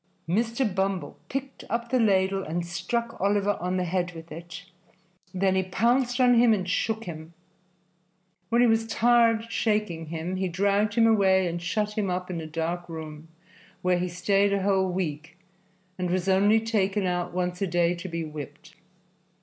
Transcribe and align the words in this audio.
Mr. 0.27 0.65
Bumble 0.73 1.19
picked 1.29 1.63
up 1.69 1.91
the 1.91 1.99
ladle 1.99 2.41
and 2.41 2.65
struck 2.65 3.21
Oliver 3.21 3.55
on 3.61 3.77
the 3.77 3.83
head 3.83 4.13
with 4.15 4.31
it; 4.31 4.63
then 5.31 5.53
he 5.53 5.61
pounced 5.61 6.19
on 6.19 6.33
him 6.33 6.55
and 6.55 6.67
shook 6.67 7.03
him. 7.03 7.35
When 8.49 8.61
he 8.61 8.67
was 8.67 8.87
tired 8.87 9.51
shaking 9.51 10.07
him, 10.07 10.37
he 10.37 10.47
dragged 10.47 10.95
him 10.95 11.05
away 11.05 11.45
and 11.47 11.61
shut 11.61 11.95
him 11.99 12.09
up 12.09 12.31
in 12.31 12.41
a 12.41 12.47
dark 12.47 12.89
room, 12.89 13.27
where 13.83 13.99
he 13.99 14.09
stayed 14.09 14.53
a 14.53 14.63
whole 14.63 14.89
week, 14.89 15.37
and 15.99 16.09
was 16.09 16.27
only 16.27 16.59
taken 16.59 17.05
out 17.05 17.31
once 17.31 17.61
a 17.61 17.67
day 17.67 17.93
to 17.93 18.09
be 18.09 18.23
whipped. 18.25 18.73